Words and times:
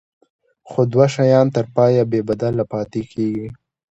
خو 0.69 0.81
دوه 0.93 1.07
شیان 1.15 1.47
تر 1.55 1.65
پایه 1.75 2.03
بې 2.11 2.19
بدله 2.29 2.63
پاتې 2.71 3.01
کیږي. 3.11 3.47